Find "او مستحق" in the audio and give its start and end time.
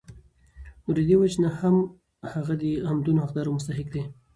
3.47-3.87